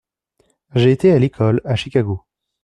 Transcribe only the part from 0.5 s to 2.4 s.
J’ai été à l’école à Chicago.